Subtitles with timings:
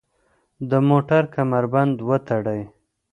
[0.69, 2.61] د موټر کمربند وتړئ.